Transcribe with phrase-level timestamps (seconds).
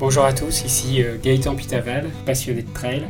[0.00, 3.06] Bonjour à tous, ici euh, Gaëtan Pitaval, passionné de trail.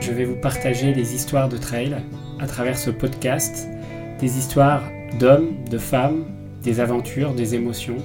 [0.00, 1.96] Je vais vous partager des histoires de trail
[2.38, 3.66] à travers ce podcast,
[4.20, 4.82] des histoires
[5.18, 6.24] d'hommes, de femmes,
[6.62, 7.96] des aventures, des émotions,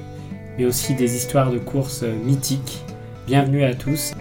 [0.58, 2.82] mais aussi des histoires de courses mythiques.
[3.28, 4.14] Bienvenue à tous.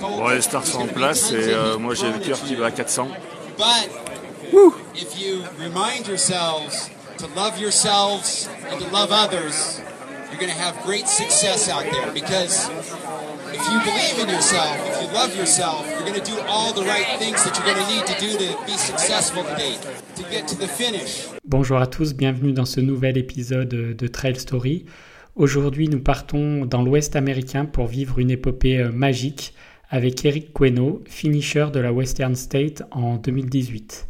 [0.00, 2.70] Bon, les stars sont en place et euh, moi j'ai le cœur qui va à
[2.72, 3.06] 400.
[4.52, 4.74] Woo.
[4.94, 9.80] if you remind yourselves to love yourselves and to love others,
[10.28, 12.68] you're going to have great success out there because
[13.48, 16.82] if you believe in yourself, if you love yourself, you're going to do all the
[16.82, 19.74] right things that you're going to need to do to be successful today,
[20.16, 21.28] to get to the finish.
[21.46, 24.84] Bonjour à tous, bienvenue dans ce nouvel épisode de Trail Story.
[25.34, 29.54] Aujourd'hui, nous partons dans l'Ouest américain pour vivre une épopée euh, magique
[29.88, 34.08] avec Eric Queno, finisher de la Western State en 2018.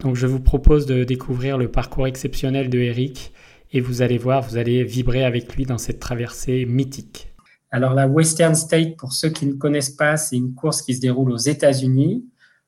[0.00, 3.32] Donc je vous propose de découvrir le parcours exceptionnel de Eric
[3.72, 7.32] et vous allez voir, vous allez vibrer avec lui dans cette traversée mythique.
[7.70, 11.00] Alors la Western State, pour ceux qui ne connaissent pas, c'est une course qui se
[11.00, 12.24] déroule aux États-Unis,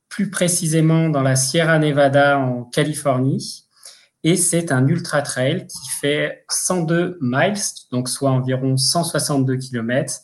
[0.09, 3.65] plus précisément dans la Sierra Nevada en Californie.
[4.23, 7.55] Et c'est un ultra trail qui fait 102 miles,
[7.91, 10.21] donc soit environ 162 km.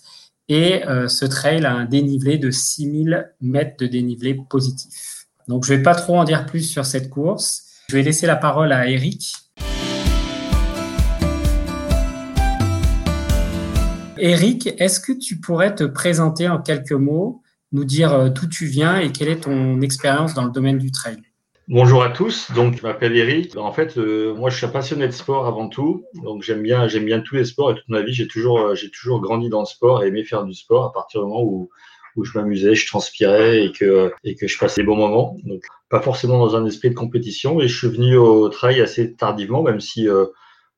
[0.49, 5.16] Et euh, ce trail a un dénivelé de 6000 mètres de dénivelé positif.
[5.49, 7.63] Donc, je ne vais pas trop en dire plus sur cette course.
[7.89, 9.33] Je vais laisser la parole à Eric.
[14.19, 18.67] Eric, est-ce que tu pourrais te présenter en quelques mots, nous dire euh, d'où tu
[18.67, 21.19] viens et quelle est ton expérience dans le domaine du trail?
[21.69, 23.57] Bonjour à tous, donc je m'appelle Eric.
[23.57, 26.89] En fait, euh, moi je suis un passionné de sport avant tout, donc j'aime bien,
[26.89, 29.49] j'aime bien tous les sports et toute ma vie j'ai toujours, euh, j'ai toujours grandi
[29.49, 31.69] dans le sport et aimé faire du sport à partir du moment où,
[32.17, 35.37] où je m'amusais, je transpirais et que, et que je passais des bons moments.
[35.45, 37.61] Donc, pas forcément dans un esprit de compétition.
[37.61, 40.27] Et je suis venu au trail assez tardivement, même si euh,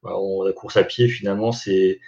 [0.03, 0.13] bah,
[0.45, 2.01] la course à pied, finalement, c'est,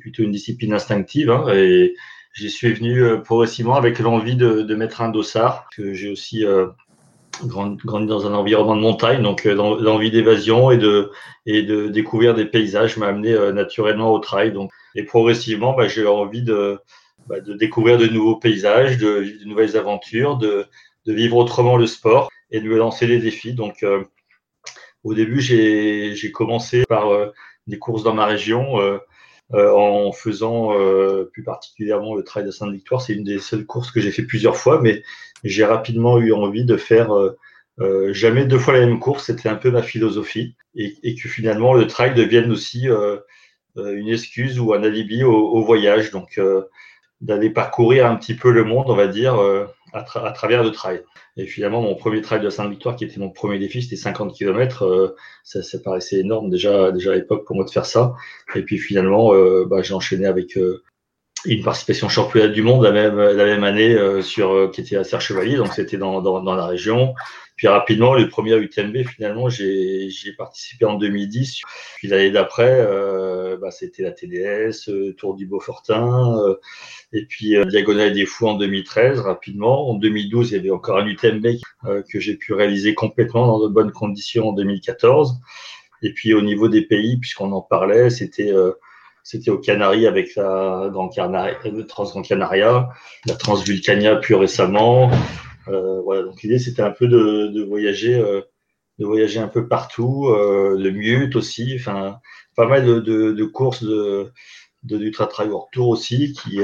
[0.00, 1.30] plutôt une discipline instinctive.
[1.30, 1.94] Hein, et
[2.34, 6.44] j'y suis venu euh, progressivement avec l'envie de, de mettre un dossard, que j'ai aussi
[6.44, 6.66] euh,
[7.44, 11.12] grandi, dans un environnement de montagne, donc l'envie d'évasion et de,
[11.46, 14.52] et de découvrir des paysages m'a amené naturellement au trail.
[14.52, 16.80] Donc, et progressivement, bah, j'ai envie de
[17.28, 20.66] bah, de découvrir de nouveaux paysages, de de nouvelles aventures, de,
[21.04, 23.52] de, vivre autrement le sport et de me lancer des défis.
[23.52, 24.02] Donc, euh,
[25.04, 27.30] au début, j'ai commencé par euh,
[27.66, 28.98] des courses dans ma région euh,
[29.54, 30.74] euh en faisant
[31.32, 33.00] plus particulièrement le trail de Sainte-Victoire.
[33.02, 35.02] C'est une des seules courses que j'ai fait plusieurs fois, mais
[35.44, 37.10] j'ai rapidement eu envie de faire
[38.10, 39.24] jamais deux fois la même course.
[39.26, 42.88] C'était un peu ma philosophie et, et, que finalement le trail devienne aussi
[43.76, 46.10] une excuse ou un alibi au, au voyage.
[46.10, 46.38] Donc,
[47.20, 51.02] d'aller parcourir un petit peu le monde, on va dire, euh, à, travers le trail.
[51.36, 54.84] Et finalement, mon premier trail de Sainte-Victoire, qui était mon premier défi, c'était 50 km.
[54.84, 58.14] Euh, ça, ça, paraissait énorme déjà, déjà à l'époque pour moi de faire ça.
[58.54, 60.58] Et puis finalement, euh, bah, j'ai enchaîné avec
[61.44, 65.20] une participation championnat du monde la même, la même année sur qui était à Serre
[65.20, 67.14] Chevalier, donc c'était dans, dans, dans, la région.
[67.56, 71.60] Puis rapidement, le premier UTMB, finalement, j'ai participé en 2010.
[71.96, 72.86] Puis l'année d'après,
[73.60, 76.56] bah, c'était la TDS, Tour du Beaufortin.
[77.12, 79.88] Et puis euh, Diagonale des Fous en 2013, rapidement.
[79.90, 81.46] En 2012, il y avait encore un UTMB
[81.84, 85.38] euh, que j'ai pu réaliser complètement dans de bonnes conditions en 2014.
[86.02, 88.72] Et puis au niveau des pays, puisqu'on en parlait, c'était euh,
[89.22, 92.88] c'était aux Canaries avec la Grand Canaria, le Canaria,
[93.26, 95.10] la Transvulcania plus récemment.
[95.68, 98.40] Euh, voilà, donc l'idée c'était un peu de, voyager, euh,
[98.98, 102.18] de voyager un peu partout, euh, de Mute aussi, enfin
[102.56, 104.32] pas mal de, courses de,
[104.82, 106.60] d'ultra trail tour aussi qui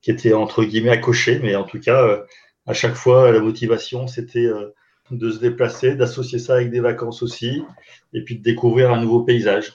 [0.00, 2.24] qui était entre guillemets à cocher, mais en tout cas,
[2.66, 4.50] à chaque fois, la motivation, c'était
[5.12, 7.62] de se déplacer, d'associer ça avec des vacances aussi,
[8.12, 9.74] et puis de découvrir un nouveau paysage.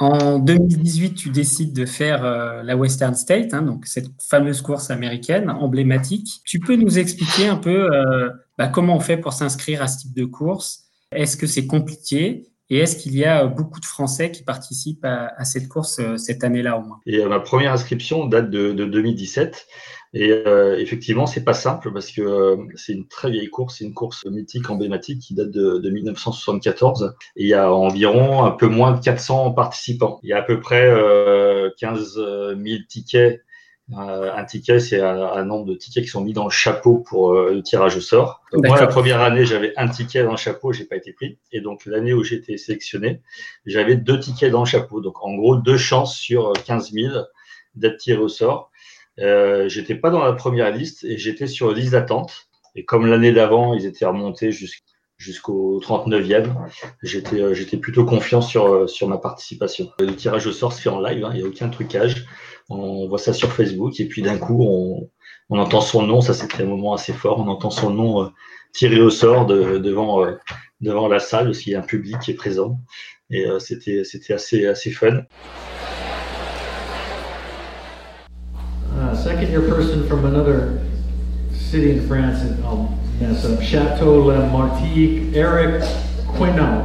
[0.00, 4.90] En 2018, tu décides de faire euh, la Western State, hein, donc cette fameuse course
[4.90, 6.40] américaine emblématique.
[6.44, 7.88] Tu peux nous expliquer un peu
[8.58, 10.84] bah, comment on fait pour s'inscrire à ce type de course?
[11.12, 12.48] Est-ce que c'est compliqué?
[12.70, 16.44] Et est-ce qu'il y a beaucoup de Français qui participent à, cette course euh, cette
[16.44, 16.98] année-là au moins?
[17.06, 19.66] Et euh, ma première inscription date de, 2017.
[20.14, 23.84] Et euh, effectivement, c'est pas simple parce que euh, c'est une très vieille course, c'est
[23.84, 27.16] une course mythique, emblématique qui date de, de, 1974.
[27.36, 30.20] Et il y a environ un peu moins de 400 participants.
[30.22, 33.42] Il y a à peu près euh, 15 000 tickets
[33.92, 37.34] euh, un ticket, c'est un, nombre de tickets qui sont mis dans le chapeau pour
[37.34, 38.42] euh, le tirage au sort.
[38.54, 41.38] moi, la première année, j'avais un ticket dans le chapeau, j'ai pas été pris.
[41.52, 43.20] Et donc, l'année où j'ai été sélectionné,
[43.66, 45.02] j'avais deux tickets dans le chapeau.
[45.02, 47.14] Donc, en gros, deux chances sur 15 000
[47.74, 48.70] d'être tiré au sort.
[49.20, 52.48] Euh, j'étais pas dans la première liste et j'étais sur liste d'attente.
[52.74, 54.50] Et comme l'année d'avant, ils étaient remontés
[55.16, 56.52] jusqu'au 39e,
[57.02, 59.90] j'étais j'étais plutôt confiant sur, sur ma participation.
[60.00, 62.26] Le tirage au sort se fait en live, hein, il n'y a aucun trucage.
[62.68, 65.08] On voit ça sur Facebook et puis d'un coup, on,
[65.50, 68.32] on entend son nom, ça c'était un moment assez fort, on entend son nom
[68.72, 70.26] tiré au sort devant,
[70.80, 72.80] devant la salle, parce qu'il y a un public qui est présent.
[73.30, 74.02] Et c'était
[74.32, 75.22] assez, assez fun.
[79.24, 80.78] Second year person from another
[81.50, 85.82] city in France, and I'll mess Chateau Eric
[86.36, 86.84] Quinault.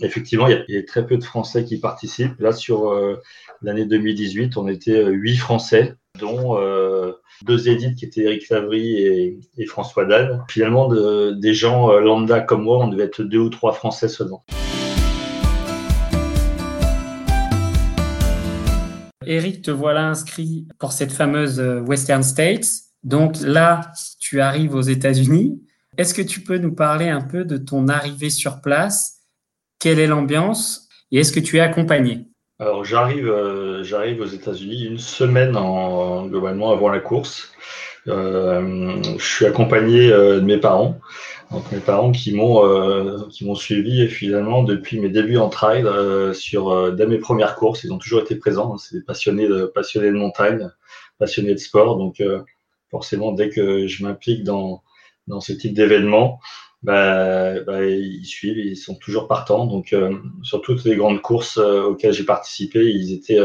[0.00, 2.38] Effectivement, il y, a, très peu de Français qui participent.
[2.38, 3.20] Là, sur euh,
[3.60, 7.14] l'année 2018, on était euh, huit Français, dont euh,
[7.44, 10.44] deux édits qui étaient Eric Favry et, François Dalle.
[10.48, 10.88] Finalement,
[11.34, 14.44] des gens lambda comme moi, on devait être deux ou trois Français seulement.
[19.28, 22.66] Eric, te voilà inscrit pour cette fameuse euh, Western States.
[23.04, 25.62] Donc là, tu arrives aux États-Unis.
[25.98, 29.18] Est-ce que tu peux nous parler un peu de ton arrivée sur place?
[29.78, 30.88] Quelle est l'ambiance?
[31.12, 32.26] Et est-ce que tu es accompagné?
[32.58, 33.84] Alors j'arrive, euh,
[34.18, 37.52] aux États-Unis une semaine en, globalement avant la course.
[38.06, 40.98] Euh, je suis accompagné de mes parents.
[41.50, 45.48] Donc mes parents qui m'ont euh, qui m'ont suivi et finalement depuis mes débuts en
[45.48, 48.76] trail euh, sur euh, dès mes premières courses ils ont toujours été présents.
[48.76, 50.70] C'est des passionnés de passionnés de montagne
[51.18, 51.96] passionnés de sport.
[51.96, 52.22] Donc
[52.90, 54.82] forcément dès que je m'implique dans
[55.26, 56.38] dans ce type d'événement
[56.82, 59.66] bah, bah, ils suivent ils sont toujours partants.
[59.66, 59.94] Donc
[60.42, 63.40] sur toutes les grandes courses auxquelles j'ai participé ils étaient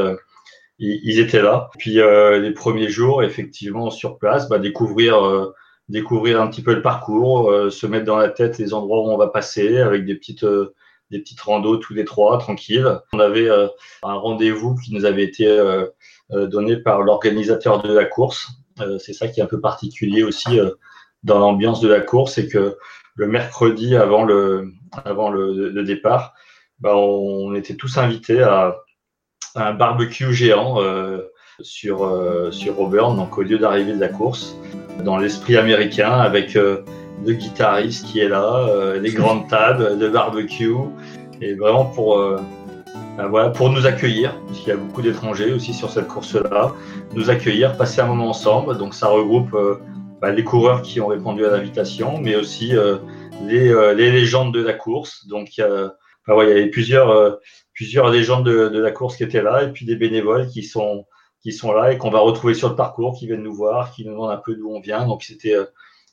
[0.78, 1.70] ils, étaient là.
[1.80, 5.54] Puis les premiers jours effectivement sur place bah, découvrir
[5.90, 9.12] découvrir un petit peu le parcours, euh, se mettre dans la tête les endroits où
[9.12, 10.74] on va passer avec des petites euh,
[11.12, 13.00] des petites randos tous les trois, tranquilles.
[13.12, 13.68] On avait euh,
[14.02, 15.46] un rendez-vous qui nous avait été
[16.32, 18.48] donné par l'organisateur de la course.
[18.98, 20.60] c'est ça qui est un peu particulier aussi
[21.22, 22.78] dans l'ambiance de la course, c'est que
[23.16, 24.72] le mercredi avant le,
[25.06, 26.34] avant le, départ,
[26.80, 28.78] bah, on était tous invités à,
[29.54, 30.80] un barbecue géant
[31.60, 34.56] sur, sur Auburn, donc au lieu d'arriver de la course
[35.04, 36.84] dans l'esprit américain avec euh,
[37.26, 40.76] le guitariste qui est là, euh, les grandes tables de barbecue
[41.42, 42.38] et vraiment pour euh,
[43.18, 46.74] ben voilà, pour nous accueillir, puisqu'il y a beaucoup d'étrangers aussi sur cette course-là,
[47.14, 48.78] nous accueillir, passer un moment ensemble.
[48.78, 49.56] Donc ça regroupe
[50.20, 52.74] ben, les coureurs qui ont répondu à l'invitation, mais aussi
[53.46, 55.28] les, les, légendes de la course.
[55.28, 55.92] Donc ben
[56.28, 57.38] il y avait plusieurs,
[57.76, 61.06] plusieurs légendes de, de, la course qui étaient là, et puis des bénévoles qui sont,
[61.44, 64.06] qui sont là et qu'on va retrouver sur le parcours, qui viennent nous voir, qui
[64.06, 65.06] nous demandent un peu d'où on vient.
[65.06, 65.66] Donc c'était euh,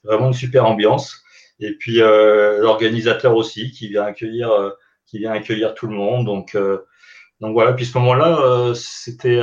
[0.03, 1.23] vraiment une super ambiance.
[1.61, 4.71] Et puis euh, l'organisateur aussi qui vient accueillir, euh,
[5.07, 6.27] qui vient accueillir tout le monde.
[6.27, 6.57] Donc
[7.41, 7.73] voilà.
[7.73, 9.41] Puis ce moment-là, c'était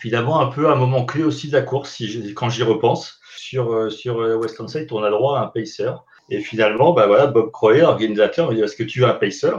[0.00, 2.02] finalement un peu un moment clé aussi de la course,
[2.34, 3.18] quand j'y repense.
[3.36, 5.90] Sur sur Western Side, on a droit à un pacer.
[6.30, 9.50] Et finalement, bah Bob Croyer, organisateur, me dit est-ce que tu veux un pacer?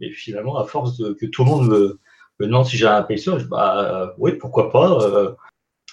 [0.00, 2.00] Et finalement, à force de, que tout le monde me
[2.40, 3.30] me demande si j'ai un pacer.
[3.48, 4.98] bah, euh, oui, pourquoi pas.
[5.02, 5.32] Euh.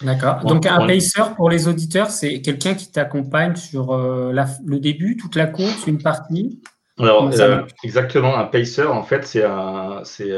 [0.02, 0.40] D'accord.
[0.46, 4.34] Donc un pacer pour les auditeurs, c'est quelqu'un qui t'accompagne sur euh,
[4.66, 6.62] le début, toute la course, une partie?
[7.00, 7.30] Alors
[7.84, 10.32] exactement, un pacer en fait c'est un c'est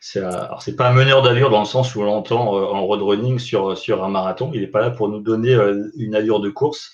[0.00, 3.76] c'est pas un meneur d'allure dans le sens où on l'entend en road running sur
[3.76, 4.52] sur un marathon.
[4.54, 5.56] Il n'est pas là pour nous donner
[5.96, 6.92] une allure de course,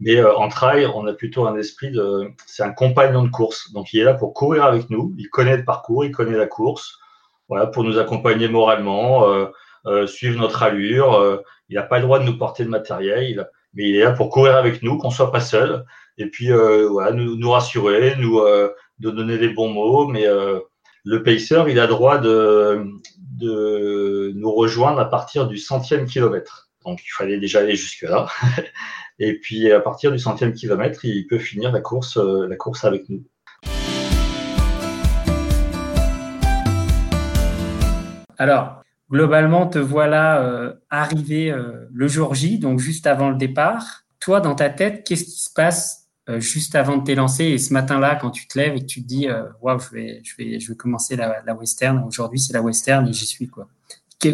[0.00, 3.70] mais en trail on a plutôt un esprit de c'est un compagnon de course.
[3.74, 5.14] Donc il est là pour courir avec nous.
[5.18, 6.98] Il connaît le parcours, il connaît la course
[7.48, 9.46] voilà, pour nous accompagner moralement, euh,
[9.86, 11.14] euh, suivre notre allure.
[11.14, 11.38] Euh,
[11.68, 14.30] il n'a pas le droit de nous porter de matériel, mais il est là pour
[14.30, 15.84] courir avec nous, qu'on soit pas seul,
[16.16, 18.40] et puis voilà, nous, nous rassurer, nous
[18.98, 20.06] donner les bons mots.
[20.06, 20.24] Mais
[21.04, 22.86] le pacer, il a le droit de,
[23.18, 26.70] de nous rejoindre à partir du centième kilomètre.
[26.86, 28.26] Donc il fallait déjà aller jusque là.
[29.18, 33.10] Et puis à partir du centième kilomètre, il peut finir la course, la course avec
[33.10, 33.24] nous.
[38.38, 44.04] Alors, globalement, te voilà euh, arrivé euh, le jour J, donc juste avant le départ.
[44.20, 47.72] Toi, dans ta tête, qu'est-ce qui se passe euh, juste avant de t'élancer et ce
[47.72, 49.28] matin-là, quand tu te lèves et que tu te dis,
[49.60, 52.02] waouh, je vais, je vais, je vais commencer la, la western.
[52.06, 53.66] Aujourd'hui, c'est la western et j'y suis quoi.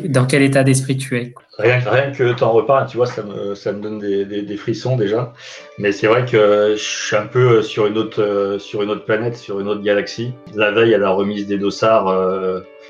[0.07, 3.55] Dans quel état d'esprit tu es rien, rien que t'en reparles, tu vois, ça me,
[3.55, 5.35] ça me donne des, des, des frissons déjà.
[5.79, 9.37] Mais c'est vrai que je suis un peu sur une autre, sur une autre planète,
[9.37, 10.33] sur une autre galaxie.
[10.55, 12.09] La veille à la remise des dossards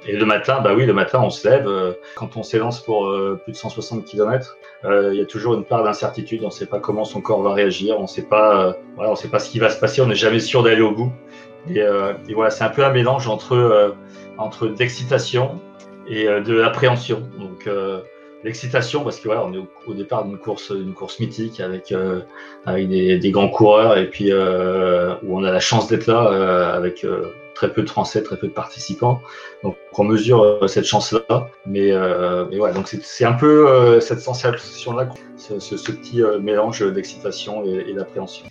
[0.06, 1.66] et le matin, bah oui, le matin, on se lève.
[1.66, 5.54] Euh, quand on s'élance pour euh, plus de 160 km, euh, il y a toujours
[5.54, 6.40] une part d'incertitude.
[6.42, 7.98] On ne sait pas comment son corps va réagir.
[7.98, 10.00] On ne sait pas, voilà, on sait pas ce qui va se passer.
[10.00, 11.12] On n'est jamais sûr d'aller au bout.
[11.68, 13.94] Et, et voilà, c'est un peu un mélange entre
[14.36, 15.60] entre d'excitation
[16.06, 17.22] et de l'appréhension.
[17.38, 17.66] Donc
[18.44, 22.20] l'excitation parce que voilà, est au, départ d'une course, une course mythique avec euh,
[22.66, 26.28] avec des, des, grands coureurs et puis euh, où on a la chance d'être là
[26.30, 27.04] euh, avec
[27.54, 29.20] très peu de Français, très peu de participants.
[29.62, 31.92] Donc on mesure cette chance-là, mais,
[32.50, 37.90] mais voilà, donc c'est un peu cette sensation-là, ce, ce, ce, petit mélange d'excitation et,
[37.90, 38.46] et d'appréhension.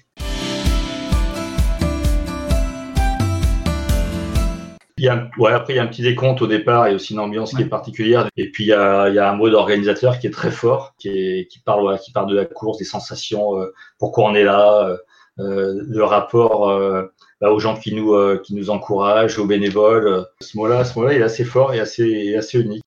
[5.03, 6.93] Il y a, ouais, après, il y a un petit décompte au départ, il y
[6.93, 8.29] a aussi une ambiance qui est particulière.
[8.37, 10.93] Et puis, il y a, il y a un mode organisateur qui est très fort,
[10.97, 14.33] qui, est, qui, parle, voilà, qui parle de la course, des sensations, euh, pourquoi on
[14.33, 14.97] est là,
[15.39, 17.11] euh, le rapport euh,
[17.43, 20.25] bah, aux gens qui nous, euh, qui nous encouragent, aux bénévoles.
[20.39, 22.83] Ce mot-là, ce mot-là, il est assez fort et assez, assez unique.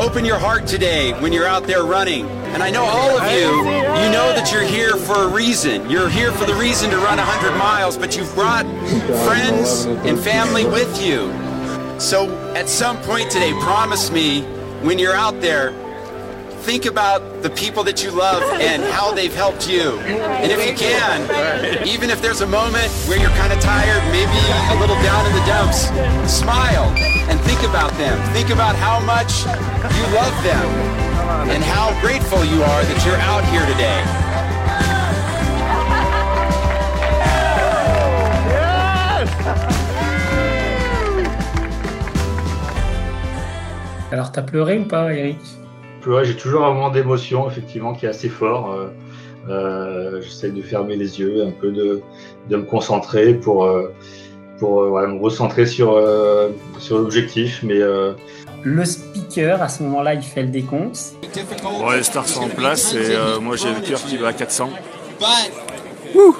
[0.00, 2.24] Open your heart today when you're out there running.
[2.54, 3.50] And I know all of you,
[4.02, 5.90] you know that you're here for a reason.
[5.90, 8.64] You're here for the reason to run 100 miles, but you've brought
[9.26, 11.30] friends and family with you.
[12.00, 14.40] So at some point today, promise me
[14.82, 15.72] when you're out there,
[16.64, 20.00] think about the people that you love and how they've helped you.
[20.00, 21.20] And if you can,
[21.86, 24.40] even if there's a moment where you're kind of tired, maybe
[24.72, 25.92] a little down in the dumps,
[26.24, 26.88] smile
[27.28, 28.16] and think about them.
[28.32, 30.64] Think about how much you love them
[31.52, 34.00] and how grateful you are that you're out here today.
[44.10, 45.63] Alors, t'as pleuré ou pas, Eric
[46.22, 48.72] J'ai toujours un moment d'émotion, effectivement, qui est assez fort.
[48.72, 48.88] Euh,
[49.48, 52.00] euh, J'essaie de fermer les yeux, un peu de,
[52.48, 53.92] de me concentrer pour, euh,
[54.58, 56.00] pour me recentrer sur,
[56.78, 57.62] sur l'objectif.
[57.62, 58.12] Mais euh,
[58.62, 60.98] le speaker, à ce moment-là, il fait le décompte.
[61.86, 64.32] Ouais, les stars sont en place et euh, moi j'ai le cœur qui va à
[64.32, 64.70] 400.
[66.14, 66.36] Woo.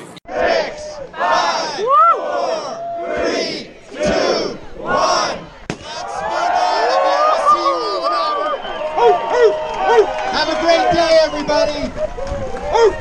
[10.32, 12.94] Have a great day, everybody.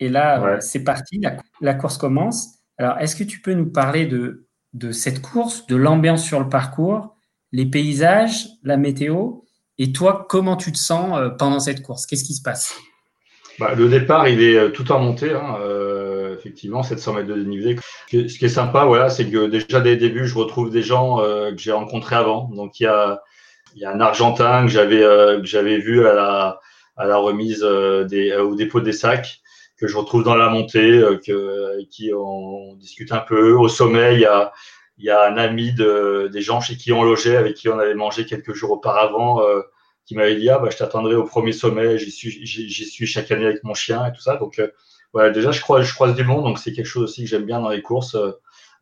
[0.00, 0.60] Et là, ouais.
[0.60, 2.58] c'est parti, la, la, course commence.
[2.78, 6.48] Alors, est-ce que tu peux nous parler de, de cette course, de l'ambiance sur le
[6.48, 7.16] parcours,
[7.50, 9.42] les paysages, la météo,
[9.78, 12.06] et toi, comment tu te sens pendant cette course?
[12.06, 12.76] Qu'est-ce qui se passe?
[13.58, 17.76] Bah, Le départ, il est tout en montée, hein, euh, effectivement, 700 mètres de dénivelé.
[18.10, 21.20] Ce qui est sympa, voilà, c'est que déjà dès le début, je retrouve des gens
[21.20, 22.48] euh, que j'ai rencontrés avant.
[22.54, 23.22] Donc, il y a,
[23.74, 26.60] il y a un Argentin que j'avais euh, que j'avais vu à la,
[26.96, 27.66] à la remise
[28.08, 29.41] des, au dépôt des sacs
[29.82, 33.52] que je retrouve dans la montée, euh, que, avec qui on, discute un peu.
[33.54, 34.52] Au sommet, il y a,
[34.96, 37.80] il y a un ami de, des gens chez qui on logeait, avec qui on
[37.80, 39.60] avait mangé quelques jours auparavant, euh,
[40.06, 41.98] qui m'avait dit ah bah je t'attendrai au premier sommet.
[41.98, 44.36] J'y suis, j'y suis chaque année avec mon chien et tout ça.
[44.36, 44.68] Donc euh,
[45.12, 47.44] voilà, déjà je croise, je croise du monde, donc c'est quelque chose aussi que j'aime
[47.44, 48.16] bien dans les courses,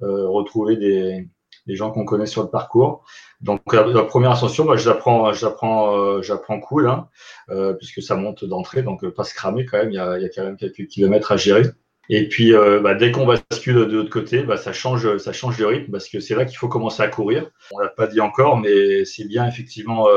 [0.01, 1.27] retrouver des,
[1.71, 3.05] des gens qu'on connaît sur le parcours.
[3.41, 7.09] Donc la, la première ascension, bah, j'apprends, j'apprends, euh, j'apprends cool, hein,
[7.51, 9.91] euh, puisque ça monte d'entrée, donc pas se cramer quand même.
[9.91, 11.63] Il y a, il y a quand même quelques kilomètres à gérer.
[12.09, 15.59] Et puis euh, bah, dès qu'on bascule de l'autre côté, bah, ça change, ça change
[15.59, 17.49] de rythme parce que c'est là qu'il faut commencer à courir.
[17.71, 20.09] On l'a pas dit encore, mais c'est bien effectivement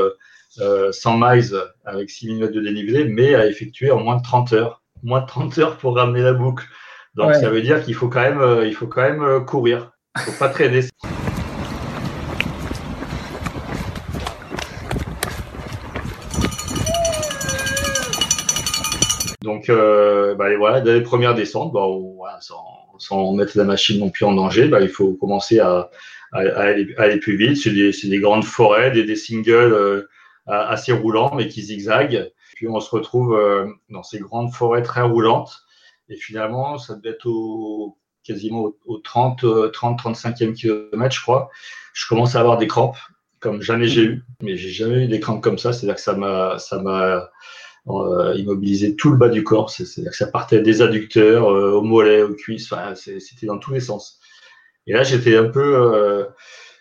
[0.60, 1.56] euh, 100 miles
[1.86, 4.82] avec 6 mm de dénivelé, mais à effectuer en moins de 30 heures.
[5.04, 6.66] Moins de 30 heures pour ramener la boucle.
[7.14, 7.40] Donc ouais.
[7.40, 9.92] ça veut dire qu'il faut quand même, il faut quand même courir.
[10.16, 10.82] Il faut pas traîner.
[19.64, 21.88] Donc, euh, bah, dès les premières descentes, bah,
[23.00, 25.90] sans, mettre la machine non plus en danger, bah, il faut commencer à,
[26.34, 27.58] aller, plus vite.
[27.58, 30.04] C'est des, des, grandes forêts, des, singles euh,
[30.48, 32.30] assez roulants, mais qui zigzaguent.
[32.56, 35.64] Puis on se retrouve euh, dans ces grandes forêts très roulantes.
[36.10, 41.50] Et finalement, ça devait être au, quasiment au, au 30, 30, 35e kilomètre, je crois.
[41.94, 42.98] Je commence à avoir des crampes,
[43.40, 44.24] comme jamais j'ai eu.
[44.42, 45.72] Mais j'ai jamais eu des crampes comme ça.
[45.72, 47.30] C'est-à-dire que ça m'a
[47.88, 49.70] euh, immobiliser tout le bas du corps.
[49.70, 53.74] C'est-à-dire que ça partait des adducteurs, euh, aux mollets, aux cuisses, enfin, c'était dans tous
[53.74, 54.20] les sens.
[54.88, 56.26] Et là, j'étais un peu, euh,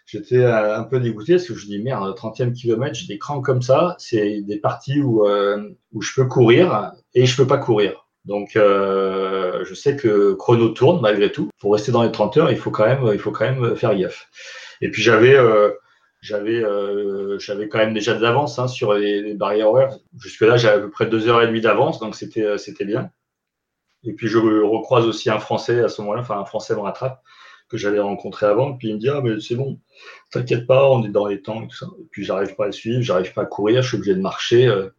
[0.06, 3.62] j'étais un peu dégoûté parce que je dis merde, 30e kilomètre, j'ai des crampes comme
[3.62, 3.96] ça.
[3.98, 8.06] C'est des parties où, euh, où je peux courir et je peux pas courir.
[8.24, 11.50] Donc, euh, je sais que chrono tourne malgré tout.
[11.58, 13.96] Pour rester dans les 30 heures, il faut quand même, il faut quand même faire
[13.96, 14.28] gaffe.
[14.80, 15.36] Et puis j'avais
[16.22, 19.98] j'avais euh, j'avais quand même déjà de l'avance hein, sur les, barrières horaires.
[20.18, 23.10] Jusque-là, j'avais à peu près deux heures et demie d'avance, donc c'était euh, c'était bien.
[24.04, 27.22] Et puis je recroise aussi un Français à ce moment-là, enfin un Français me rattrape
[27.68, 29.80] que j'avais rencontré avant, puis il me dit ah mais c'est bon,
[30.30, 31.86] t'inquiète pas, on est dans les temps et tout ça.
[32.00, 34.20] Et puis j'arrive pas à le suivre, j'arrive pas à courir, je suis obligé de
[34.20, 34.66] marcher.
[34.66, 34.90] Euh,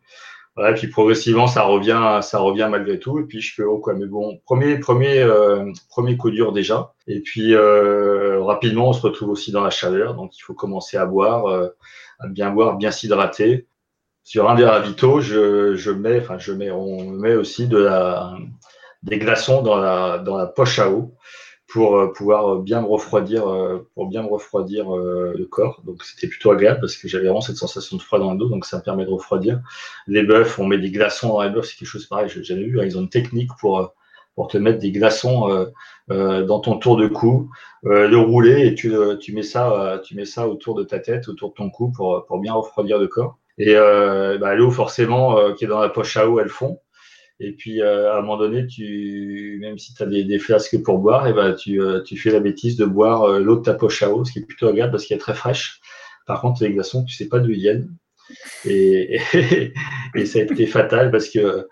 [0.55, 3.19] voilà, puis progressivement, ça revient, ça revient malgré tout.
[3.19, 6.93] Et puis je fais oh quoi, mais bon, premier, premier, euh, premier coup dur déjà.
[7.07, 10.97] Et puis euh, rapidement, on se retrouve aussi dans la chaleur, donc il faut commencer
[10.97, 11.69] à boire, euh,
[12.19, 13.67] à bien boire, bien s'hydrater.
[14.23, 18.33] Sur un des ravitaux, je, je mets, enfin je mets, on met aussi de la,
[19.01, 21.13] des glaçons dans la, dans la poche à eau
[21.73, 25.81] pour euh, pouvoir bien me refroidir, euh, pour bien me refroidir euh, le corps.
[25.83, 28.47] Donc c'était plutôt agréable parce que j'avais vraiment cette sensation de froid dans le dos,
[28.47, 29.59] donc ça me permet de refroidir.
[30.05, 32.65] Les bœufs, on met des glaçons dans les bœufs, c'est quelque chose pareil, j'ai jamais
[32.65, 32.79] vu.
[32.79, 32.85] Hein.
[32.85, 33.91] Ils ont une technique pour
[34.35, 35.67] pour te mettre des glaçons
[36.09, 37.51] dans ton tour de cou,
[37.83, 41.49] le rouler et tu, tu mets ça tu mets ça autour de ta tête, autour
[41.49, 43.37] de ton cou pour pour bien refroidir le corps.
[43.59, 46.79] Et bah, l'eau forcément qui est dans la poche à eau, elle fond.
[47.39, 50.99] Et puis, euh, à un moment donné, tu, même si tu as des, flasques pour
[50.99, 53.63] boire, et eh ben, tu, euh, tu, fais la bêtise de boire euh, l'eau de
[53.63, 55.81] ta poche à eau, ce qui est plutôt agréable parce qu'elle est très fraîche.
[56.27, 57.89] Par contre, les glaçons, tu sais pas d'où ils viennent.
[58.65, 59.19] Et,
[60.15, 61.67] et, ça a été fatal parce que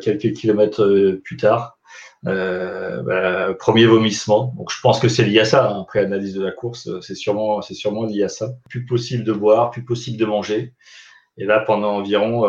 [0.00, 1.78] quelques kilomètres plus tard,
[2.24, 4.54] bah, premier vomissement.
[4.56, 5.70] Donc, je pense que c'est lié à ça.
[5.70, 5.82] Hein.
[5.82, 8.54] Après analyse de la course, c'est sûrement, c'est sûrement lié à ça.
[8.68, 10.74] Plus possible de boire, plus possible de manger.
[11.36, 12.42] Et là, pendant environ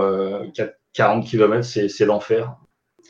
[0.56, 2.56] 4, 40 km, c'est l'enfer.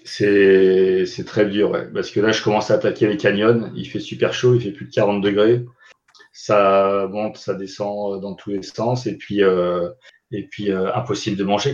[0.05, 3.71] C'est très dur, parce que là, je commence à attaquer les canyons.
[3.75, 5.65] Il fait super chaud, il fait plus de 40 degrés.
[6.31, 9.89] Ça monte, ça descend euh, dans tous les sens, et puis, euh,
[10.31, 11.73] et puis euh, impossible de manger.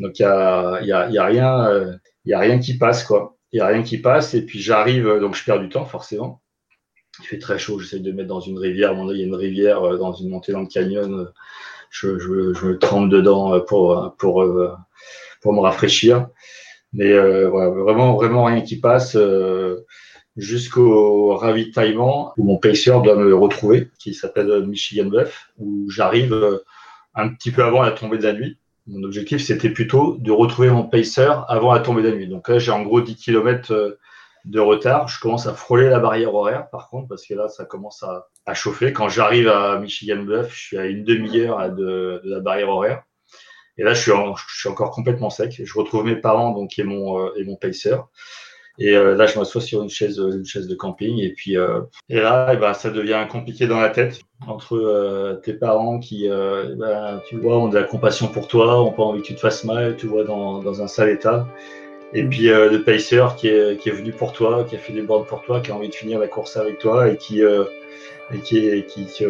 [0.00, 1.98] Donc, il n'y a, y a, y a, rien,
[2.32, 3.36] a rien qui passe, quoi.
[3.52, 6.42] Il n'y a rien qui passe, et puis j'arrive, donc je perds du temps, forcément.
[7.20, 8.92] Il fait très chaud, j'essaie de mettre dans une rivière.
[8.92, 11.32] il y a une rivière dans une montée dans le canyon.
[11.90, 14.42] Je, je, je me trempe dedans pour, pour,
[15.44, 16.26] pour me rafraîchir.
[16.94, 19.84] Mais euh, vraiment, vraiment rien qui passe euh,
[20.36, 26.64] jusqu'au ravitaillement où mon pacer doit me retrouver, qui s'appelle Michigan Bluff, où j'arrive euh,
[27.14, 28.58] un petit peu avant la tombée de la nuit.
[28.86, 32.28] Mon objectif, c'était plutôt de retrouver mon pacer avant la tombée de la nuit.
[32.28, 33.98] Donc là, j'ai en gros 10 km
[34.44, 35.08] de retard.
[35.08, 38.54] Je commence à frôler la barrière horaire, par contre, parce que là, ça commence à,
[38.54, 38.92] chauffer.
[38.92, 43.02] Quand j'arrive à Michigan Bluff, je suis à une demi-heure de, de, la barrière horaire.
[43.78, 45.60] Et là, je suis, je suis encore complètement sec.
[45.62, 47.96] Je retrouve mes parents, donc, et mon, euh, et mon pacer.
[48.78, 51.18] Et euh, là, je m'assois sur une chaise, une chaise de camping.
[51.20, 55.40] Et puis, euh, et là, et eh ben, ça devient compliqué dans la tête entre
[55.42, 59.02] tes parents qui, eh ben, tu vois, ont de la compassion pour toi, ont pas
[59.02, 61.46] envie que tu te fasses mal, tu vois, dans, dans un sale état.
[62.12, 62.30] Et mm.
[62.30, 65.24] puis le pacer qui est, qui est venu pour toi, qui a fait des bornes
[65.24, 68.84] pour toi, qui a envie de finir la course avec toi et qui, et qui,
[68.86, 69.24] qui, qui,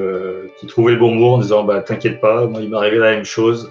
[0.57, 3.13] qui trouvait le bon mot en disant, bah, t'inquiète pas, moi, il m'est arrivé la
[3.13, 3.71] même chose.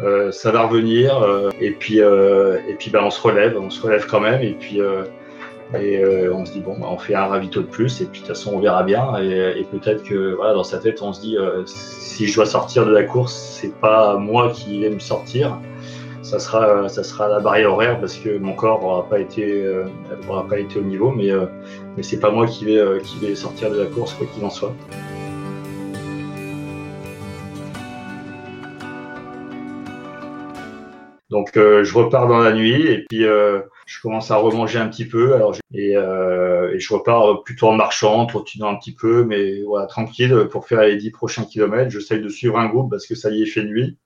[0.00, 3.68] Euh, ça va revenir euh, et puis euh, et puis bah, on se relève, on
[3.68, 4.80] se relève quand même et puis
[5.78, 8.26] et on se dit bon bah, on fait un ravito de plus et puis de
[8.26, 11.36] toute façon on verra bien et, peut-être que voilà dans sa tête on se dit
[11.66, 15.58] si je dois sortir de la course c'est pas moi qui vais me sortir
[16.22, 19.62] ça sera ça sera la barrière horaire parce que mon corps n'aura pas été
[20.26, 21.30] aura pas été au niveau mais
[21.96, 24.50] mais c'est pas moi qui vais qui vais sortir de la course quoi qu'il en
[24.50, 24.74] soit.
[31.30, 34.88] Donc euh, je repars dans la nuit et puis euh, je commence à remanger un
[34.88, 35.34] petit peu.
[35.34, 39.86] Alors et, euh, et, je repars plutôt en marchant, trottinant un petit peu, mais voilà
[39.86, 41.90] tranquille pour faire les 10 prochains kilomètres.
[41.90, 43.98] J'essaye de suivre un groupe parce que ça y est fait nuit.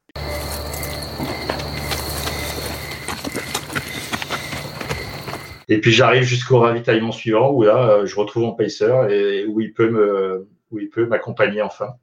[5.68, 9.72] Et puis j'arrive jusqu'au ravitaillement suivant où là je retrouve mon pacer et où il
[9.72, 11.94] peut me où il peut m'accompagner enfin.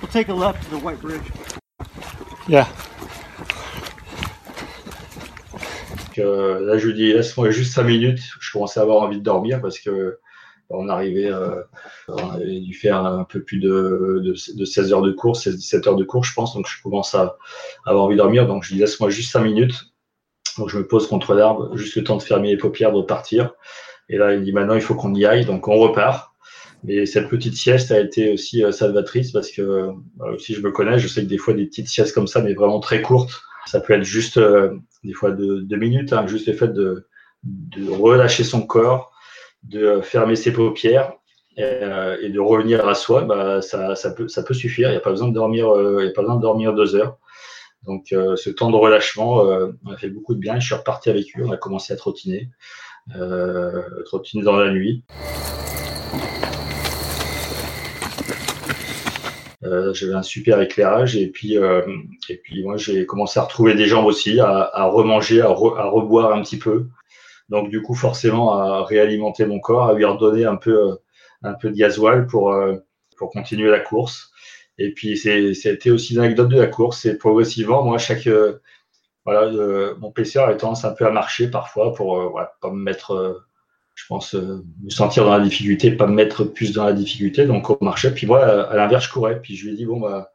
[0.00, 1.30] We'll take a left to the White Bridge.
[2.48, 2.66] Yeah.
[6.18, 8.20] Là, je lui dis, laisse-moi juste 5 minutes.
[8.40, 10.18] Je commençais à avoir envie de dormir parce que
[10.72, 11.62] on arrivait, euh,
[12.08, 15.96] on avait dû faire un peu plus de, de, 16 heures de course, 16-17 heures
[15.96, 16.54] de course, je pense.
[16.54, 17.36] Donc, je commence à,
[17.84, 18.46] avoir envie de dormir.
[18.46, 19.92] Donc, je dis, laisse-moi juste 5 minutes.
[20.58, 23.52] Donc, je me pose contre l'arbre, juste le temps de fermer les paupières, de partir.
[24.08, 25.44] Et là, il dit, maintenant, il faut qu'on y aille.
[25.44, 26.30] Donc, on repart.
[26.84, 29.92] Mais cette petite sieste a été aussi euh, salvatrice parce que euh,
[30.38, 32.54] si je me connais, je sais que des fois, des petites siestes comme ça, mais
[32.54, 36.46] vraiment très courtes, ça peut être juste euh, des fois deux, deux minutes, hein, juste
[36.46, 37.06] le fait de,
[37.44, 39.12] de, relâcher son corps,
[39.62, 41.12] de fermer ses paupières
[41.56, 44.88] et, euh, de revenir à soi, bah, ça, ça, peut, ça peut suffire.
[44.88, 46.94] Il n'y a pas besoin de dormir, euh, y a pas besoin de dormir deux
[46.94, 47.18] heures.
[47.84, 49.44] Donc ce temps de relâchement
[49.82, 50.60] m'a fait beaucoup de bien.
[50.60, 52.48] Je suis reparti avec lui, on a commencé à trottiner,
[54.04, 55.02] trottiner dans la nuit.
[59.62, 64.06] J'avais un super éclairage et puis et puis moi j'ai commencé à retrouver des jambes
[64.06, 66.88] aussi, à, remanger, à, reboire un petit peu.
[67.48, 70.98] Donc du coup forcément à réalimenter mon corps, à lui redonner un peu
[71.42, 72.54] un peu de gasoil pour
[73.16, 74.32] pour continuer la course.
[74.78, 77.00] Et puis, c'était aussi l'anecdote de la course.
[77.00, 78.26] C'est progressivement, moi, chaque.
[78.26, 78.60] Euh,
[79.24, 82.70] voilà, euh, mon PCR a tendance un peu à marcher parfois pour euh, voilà, pas
[82.70, 83.44] me mettre,
[83.94, 87.46] je pense, me sentir dans la difficulté, pas me mettre plus dans la difficulté.
[87.46, 88.12] Donc, on marchait.
[88.12, 89.40] Puis moi, à, l'inverse, je courais.
[89.40, 90.30] Puis je lui ai dit, bon, bah,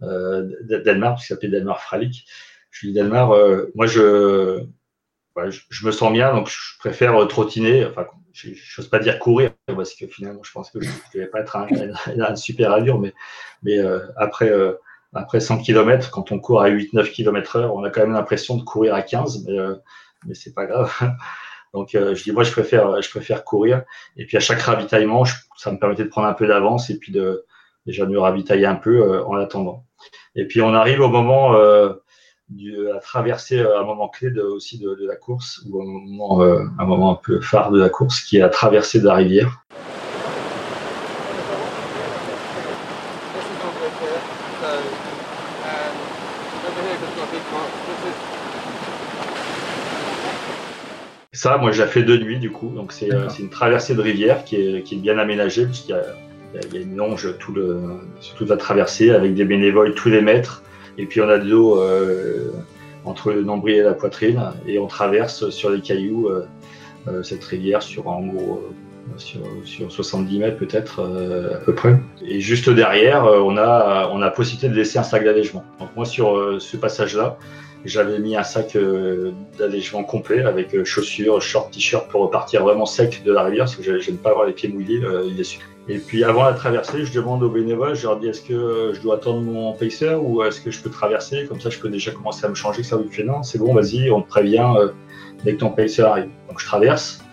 [0.00, 2.24] Delmar, parce s'appelait Delmar Fralic,
[2.70, 3.36] je lui ai dit, Delmar,
[3.74, 4.64] moi, je,
[5.70, 7.84] je, me sens bien, donc je préfère trottiner.
[7.86, 11.26] Enfin, je n'ose pas dire courir parce que finalement, je pense que je ne vais
[11.26, 14.74] pas être un, super allure, mais, euh, après, euh,
[15.14, 18.56] après 100 km, quand on court à 8-9 km heure, on a quand même l'impression
[18.56, 19.74] de courir à 15, mais, euh,
[20.26, 20.92] mais pas grave.
[21.74, 23.82] Donc, je dis, moi, je préfère, je préfère courir.
[24.16, 25.24] Et puis, à chaque ravitaillement,
[25.56, 27.44] ça me permettait de prendre un peu d'avance et puis de
[27.86, 29.84] déjà de me ravitailler un peu en attendant.
[30.34, 31.56] Et puis, on arrive au moment
[32.94, 36.64] à traverser euh, un moment clé de, aussi de, la course, ou un moment, euh,
[36.78, 39.64] un moment un peu phare de la course, qui est la traversée de la rivière.
[51.42, 52.68] Ça, moi, j'ai fait deux nuits, du coup.
[52.68, 55.94] Donc, c'est euh, une traversée de rivière qui est, qui est bien aménagée, puisqu'il y
[55.94, 56.04] a,
[56.54, 57.80] il y a une longe tout le,
[58.20, 60.62] sur toute la traversée, avec des bénévoles tous les mètres.
[60.98, 62.52] Et puis on a de l'eau euh,
[63.04, 67.82] entre le nombril et la poitrine et on traverse sur les cailloux euh, cette rivière
[67.82, 68.62] sur en gros
[69.16, 71.98] sur, sur, 70 mètres peut-être à peu près.
[72.24, 75.64] Et juste derrière, on a, on a possibilité de laisser un sac d'allègement.
[75.80, 77.36] Donc moi sur ce passage-là,
[77.84, 78.76] j'avais mis un sac
[79.58, 83.98] d'allègement complet avec chaussures, shorts, t-shirt pour repartir vraiment sec de la rivière parce que
[83.98, 85.00] j'aime pas avoir les pieds mouillés.
[85.26, 88.42] il est et puis avant la traversée, je demande aux bénévoles, je leur dis est-ce
[88.42, 91.46] que je dois attendre mon pacer ou est-ce que je peux traverser?
[91.46, 92.84] Comme ça, je peux déjà commencer à me changer.
[92.84, 94.88] Ça lui fait non, c'est bon, vas-y, on te prévient euh,
[95.44, 96.30] dès que ton pacer arrive.
[96.48, 97.24] Donc je traverse,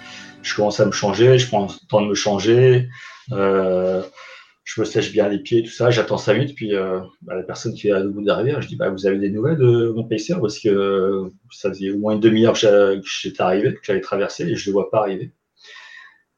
[0.41, 2.89] je commence à me changer, je prends le temps de me changer,
[3.33, 4.01] euh,
[4.69, 5.89] je me sèche bien les pieds, tout ça.
[5.89, 8.75] J'attends 5 minutes, puis euh, bah, la personne qui est à bout derrière, je dis
[8.75, 10.35] bah, vous avez des nouvelles de mon pacer?
[10.39, 14.55] Parce que ça faisait au moins une demi-heure que j'étais arrivé, que j'avais traversé et
[14.55, 15.31] je ne le vois pas arriver.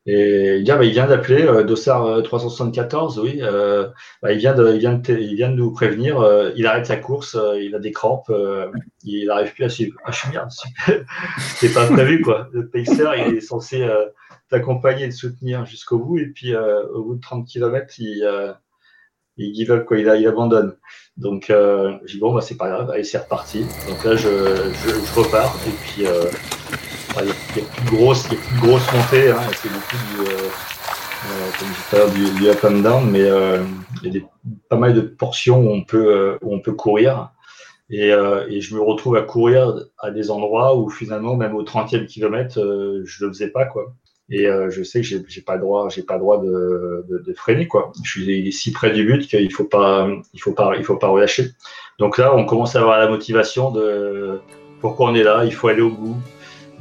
[0.06, 3.40] Et il vient, bah, il vient d'appeler euh, Dossard 374, euh, oui.
[3.42, 3.88] Euh,
[4.30, 6.22] il, vient de, il, vient de, il vient de nous prévenir.
[6.22, 8.72] Euh, il arrête sa course, euh, il a des crampes, euh,
[9.04, 9.96] il n'arrive plus à suivre.
[10.06, 10.48] Ah, je suis bien.
[11.58, 12.48] C'est pas prévu, quoi.
[12.54, 13.86] Le pacer, il est censé
[14.52, 16.20] t'accompagner et te soutenir jusqu'au bout.
[16.20, 18.56] Et puis, au bout de 30 km, il,
[19.38, 19.98] il give up, quoi.
[19.98, 20.76] Il, abandonne.
[21.18, 22.90] Donc, je dis, bon, bah, c'est pas grave.
[22.92, 23.66] Allez, c'est reparti.
[23.88, 25.56] Donc là, je, je, repars.
[25.68, 29.98] Et puis, il y, a plus grosse, il y a de montées, hein, c'est beaucoup
[30.16, 30.50] du, euh,
[31.94, 33.64] euh, du, up and down, mais euh,
[34.04, 34.22] il y a
[34.70, 37.32] pas mal de portions où on peut, euh, où on peut courir.
[37.90, 41.64] Et, euh, et, je me retrouve à courir à des endroits où finalement, même au
[41.64, 43.94] 30e kilomètre, je le faisais pas, quoi.
[44.32, 47.92] Et je sais que j'ai, j'ai pas le droit, j'ai pas droit de, freiner, quoi.
[48.04, 51.10] Je suis si près du but qu'il faut pas, il faut pas, il faut pas
[51.10, 51.52] relâcher.
[52.00, 54.40] Donc là, on commence à avoir la motivation de
[54.80, 56.18] pourquoi on est là, il faut aller au bout.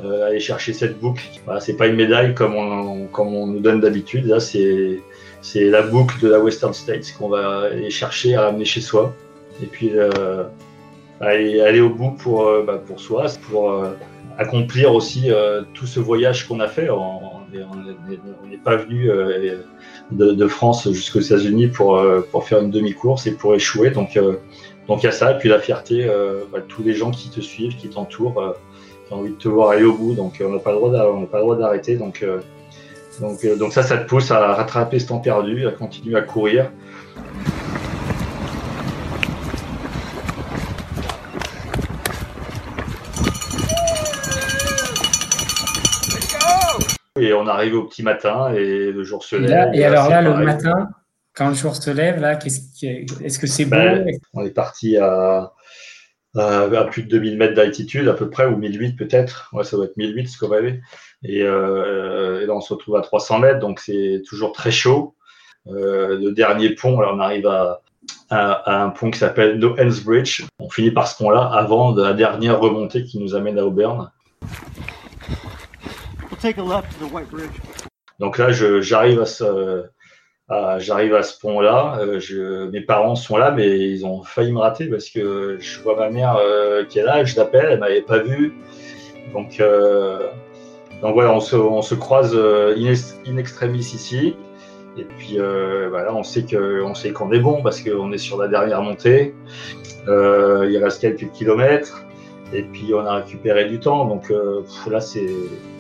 [0.05, 1.23] Euh, aller chercher cette boucle.
[1.45, 4.25] Voilà, c'est pas une médaille comme on, comme on nous donne d'habitude.
[4.27, 5.01] Là, c'est
[5.43, 9.15] c'est la boucle de la Western States qu'on va aller chercher à ramener chez soi.
[9.63, 10.45] Et puis euh,
[11.21, 13.95] aller, aller, au bout pour, euh, bah, pour soi, pour euh,
[14.39, 16.89] accomplir aussi euh, tout ce voyage qu'on a fait.
[17.55, 19.11] On n'est pas venu
[20.11, 23.91] de, de, France jusqu'aux États-Unis pour, pour faire une demi-course et pour échouer.
[23.91, 24.19] Donc,
[24.89, 26.09] donc il y a ça, et puis la fierté,
[26.53, 28.55] bah, tous les gens qui te suivent, qui t'entourent
[29.15, 31.97] envie de te voir aller au bout, donc euh, on n'a pas le droit d'arrêter.
[31.97, 32.41] Donc, euh,
[33.23, 36.71] euh, donc ça, ça te pousse à rattraper ce temps perdu, à continuer à courir.
[47.41, 49.71] On arrive au petit matin et le jour se lève.
[49.75, 50.89] Et, alors là, le matin,
[51.35, 54.11] quand le jour se lève, là, est-ce que c'est ben, beau?
[54.35, 55.53] On est parti à,
[56.37, 59.51] à plus de 2000 mètres d'altitude à peu près, ou 1008 peut-être.
[59.53, 62.97] Ouais, ça doit être 1008 ce qu'on va Et, euh, et là, on se retrouve
[62.97, 65.15] à 300 mètres, donc c'est toujours très chaud.
[65.69, 67.83] Euh, le dernier pont, alors on arrive à,
[68.31, 70.45] à, un pont qui s'appelle No Ends Bridge.
[70.59, 74.11] On finit par ce pont-là avant de la dernière remontée qui nous amène à Auburn.
[78.19, 79.85] Donc là, j'arrive à ce,
[80.53, 84.59] ah, j'arrive à ce pont-là, euh, mes parents sont là, mais ils ont failli me
[84.59, 88.03] rater parce que je vois ma mère euh, qui est là, je l'appelle, elle m'avait
[88.03, 88.55] pas vu.
[89.33, 90.27] Donc, euh,
[91.03, 94.35] donc voilà, on se, croise in, extremis ici.
[94.99, 99.37] Et puis voilà, on sait qu'on est bon parce qu'on est sur la dernière montée.
[100.09, 102.05] il reste quelques kilomètres.
[102.53, 104.05] Et puis on a récupéré du temps.
[104.07, 104.33] Donc
[104.91, 105.80] là c'est là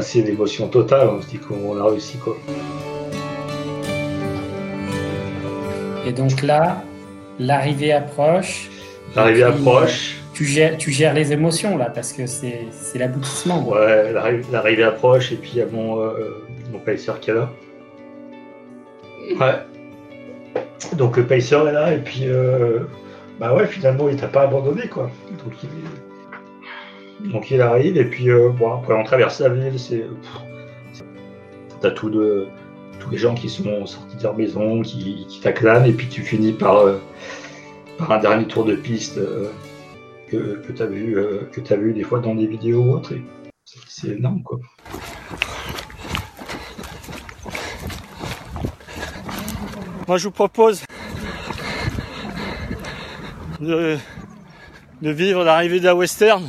[0.00, 1.08] c'est l'émotion totale.
[1.08, 2.36] On se dit qu'on a réussi quoi.
[6.06, 6.82] Et donc là,
[7.38, 8.70] l'arrivée approche.
[9.14, 10.18] L'arrivée approche.
[10.34, 13.68] Tu gères, tu gères les émotions là parce que c'est l'aboutissement.
[13.68, 14.12] Ouais,
[14.50, 16.42] l'arrivée approche et puis il y a mon, euh,
[16.72, 17.50] mon pacer qui est là.
[19.38, 20.96] Ouais.
[20.96, 22.80] Donc le pacer est là et puis euh,
[23.38, 25.10] bah ouais finalement il t'a pas abandonné quoi.
[25.44, 25.68] Donc il,
[27.24, 30.04] Donc, il arrive et puis euh, bon, après on traverse la ville, c'est
[31.80, 32.10] t'as tous
[33.10, 36.78] les gens qui sont sortis de leur maison, qui, t'acclament, et puis tu finis par,
[36.78, 36.98] euh,
[38.08, 39.50] un dernier tour de piste euh,
[40.28, 41.16] que, tu as, vu,
[41.78, 43.12] vu des fois dans des vidéos ou autres.
[43.64, 44.58] C'est énorme, quoi.
[50.08, 50.82] Moi, je vous propose
[53.60, 53.98] de
[55.00, 56.42] vivre l'arrivée de la Western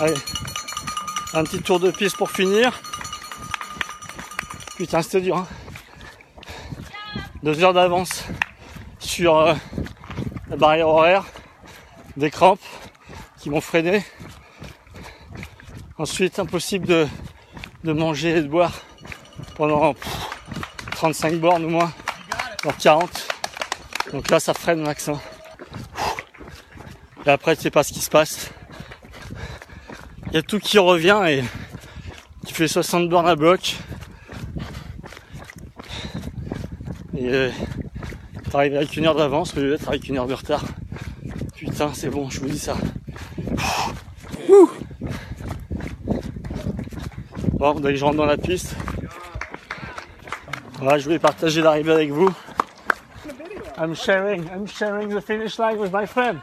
[0.00, 0.14] Allez,
[1.34, 2.80] un petit tour de piste pour finir.
[4.76, 5.38] Putain, c'était dur.
[5.38, 5.46] Hein.
[7.42, 8.22] Deux heures d'avance
[9.00, 9.54] sur euh,
[10.50, 11.24] la barrière horaire,
[12.16, 12.62] des crampes
[13.40, 14.04] qui m'ont freiné.
[15.98, 18.74] Ensuite, impossible de, manger et de boire
[19.56, 19.96] pendant
[20.92, 21.92] 35 bornes ou moins,
[22.62, 23.28] voire 40.
[24.12, 25.10] Donc là, ça freine max.
[27.26, 28.52] Et après, tu sais pas ce qui se passe
[30.30, 31.42] il y a tout qui revient et
[32.46, 33.76] tu fais 60 bornes à bloc.
[37.16, 37.50] Et euh,
[38.50, 40.64] t'arrives avec une heure d'avance au lieu d'être avec une heure de retard.
[41.56, 42.76] Putain, c'est bon, je vous dis ça.
[47.54, 48.76] Bon, dès que je rentre dans la piste,
[50.78, 52.30] voilà, je voulais partager l'arrivée avec vous.
[53.76, 56.38] I'm sharing, I'm sharing the finish line with my friend.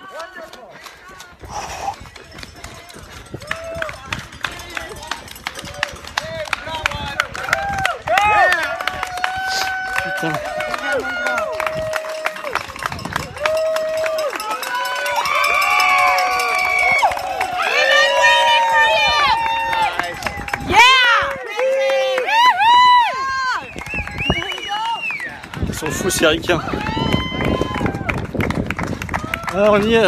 [29.54, 30.08] Alors on y est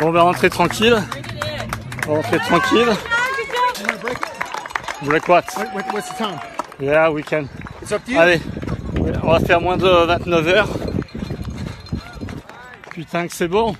[0.00, 0.96] on va rentrer tranquille.
[2.06, 2.88] On va rentrer tranquille.
[5.02, 5.44] Break what?
[5.92, 6.40] What's the time?
[6.80, 7.48] Yeah, we can.
[7.82, 8.18] It's up to you.
[8.18, 8.40] Allez,
[9.22, 10.68] on va faire moins de 29 heures.
[12.92, 13.76] Putain que c'est bon.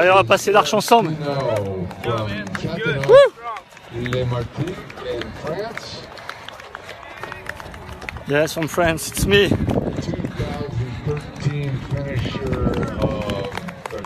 [0.00, 1.12] Allez, on va passer l'arche ensemble.
[8.28, 9.48] Yes, from France, it's me.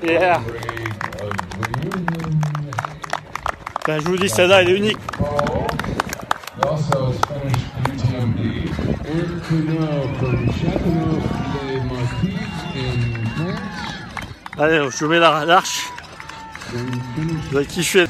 [0.03, 0.41] Yeah.
[3.87, 4.99] Ben, je vous dis, celle-là, elle est unique.
[14.57, 15.84] Allez, je mets l'arche.
[17.55, 18.07] Vous allez kiffer.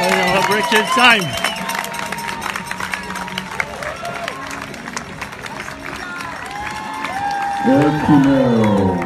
[0.00, 1.44] Allez, on va break le time.
[8.06, 9.03] did it.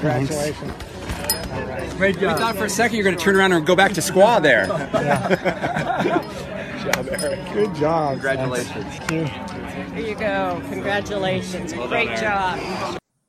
[0.00, 0.72] Congratulations.
[1.96, 2.34] Great job.
[2.34, 4.40] We thought for a second you're going to turn around and go back to squaw
[4.40, 4.66] there.
[7.52, 8.12] Good job.
[8.14, 8.94] Congratulations.
[9.10, 10.62] Here you go.
[10.70, 11.72] Congratulations.
[11.72, 12.58] Great job.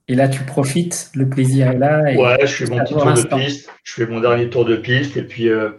[0.08, 2.12] Et là, tu profites, le plaisir est là.
[2.12, 3.70] Et ouais, je fais mon petit tour de piste.
[3.84, 5.18] Je fais mon dernier tour de piste.
[5.18, 5.72] Et puis, euh,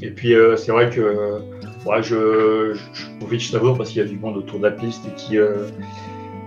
[0.00, 1.38] et puis euh, c'est vrai que euh,
[1.86, 4.64] ouais, je, je, je profite, je t'avoue, parce qu'il y a du monde autour de
[4.64, 5.68] la piste et qui, euh,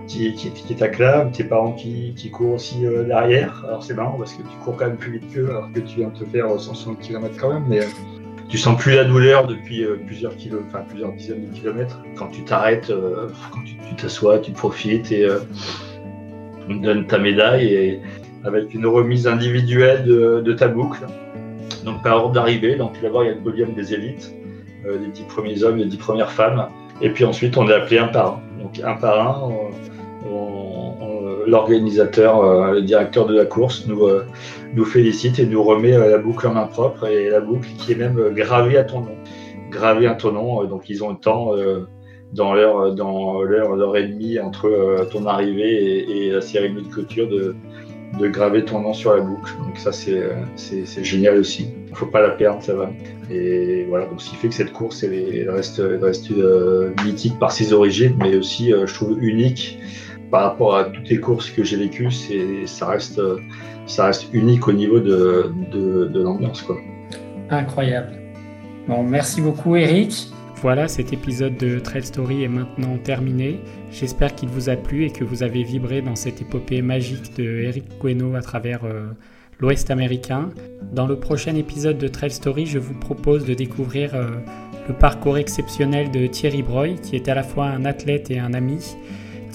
[0.06, 3.64] qui, qui, qui t'acclame, tes parents qui, qui courent aussi euh, derrière.
[3.66, 5.96] Alors c'est marrant parce que tu cours quand même plus vite qu'eux alors que tu
[5.96, 7.64] viens de te faire 160 km quand même.
[7.68, 7.80] Mais,
[8.48, 10.32] tu sens plus la douleur depuis plusieurs
[10.68, 12.00] enfin plusieurs dizaines de kilomètres.
[12.14, 12.92] Quand tu t'arrêtes,
[13.50, 15.28] quand tu t'assois, tu, profites et
[16.68, 18.00] on te donne ta médaille et
[18.44, 21.04] avec une remise individuelle de, ta boucle.
[21.84, 24.32] Donc par ordre d'arrivée, donc d'abord il y a le podium des élites,
[24.84, 26.68] les dix premiers hommes, les dix premières femmes,
[27.00, 28.62] et puis ensuite on est appelé un par un.
[28.62, 29.50] Donc un par un,
[31.46, 34.24] l'organisateur, euh, le directeur de la course, nous, euh,
[34.74, 37.92] nous félicite et nous remet euh, la boucle en main propre et la boucle qui
[37.92, 39.16] est même gravée à ton nom.
[39.70, 41.50] Gravée à ton nom, donc ils ont le temps
[42.32, 47.28] dans l'heure dans l'heure l'heure et demie entre ton arrivée et, la cérémonie de clôture
[47.28, 47.56] de,
[48.18, 49.50] de graver ton nom sur la boucle.
[49.66, 50.22] Donc ça c'est
[50.54, 51.68] c'est génial aussi.
[51.88, 52.90] Il faut pas la perdre, ça va.
[53.28, 56.30] Et voilà, donc ce qui fait que cette course elle, reste reste
[57.04, 59.80] mythique par ses origines, mais aussi je trouve unique
[60.30, 63.20] par rapport à toutes les courses que j'ai vécues, c'est, ça, reste,
[63.86, 66.62] ça reste unique au niveau de, de, l'ambiance.
[66.62, 66.76] Quoi.
[67.50, 68.12] Incroyable.
[68.88, 70.30] Bon, merci beaucoup Eric.
[70.62, 73.60] Voilà, cet épisode de Trail Story est maintenant terminé.
[73.90, 77.44] J'espère qu'il vous a plu et que vous avez vibré dans cette épopée magique de
[77.44, 79.08] Eric Gueno à travers euh,
[79.60, 80.48] l'Ouest américain.
[80.92, 84.30] Dans le prochain épisode de Trail Story, je vous propose de découvrir euh,
[84.88, 88.54] le parcours exceptionnel de Thierry Breuil, qui est à la fois un athlète et un
[88.54, 88.96] ami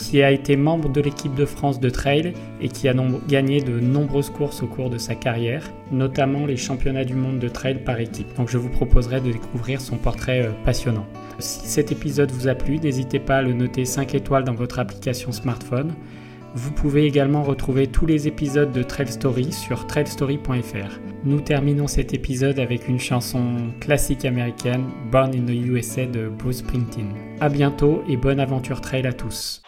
[0.02, 2.96] qui a été membre de l'équipe de France de trail et qui a
[3.28, 7.48] gagné de nombreuses courses au cours de sa carrière, notamment les championnats du monde de
[7.48, 8.36] trail par équipe.
[8.36, 11.06] Donc je vous proposerai de découvrir son portrait euh, passionnant.
[11.38, 14.80] Si cet épisode vous a plu, n'hésitez pas à le noter 5 étoiles dans votre
[14.80, 15.94] application smartphone.
[16.54, 21.00] Vous pouvez également retrouver tous les épisodes de Trail Story sur trailstory.fr.
[21.24, 26.58] Nous terminons cet épisode avec une chanson classique américaine, Born in the USA de Bruce
[26.58, 27.14] Springsteen.
[27.40, 29.62] A bientôt et bonne aventure trail à tous.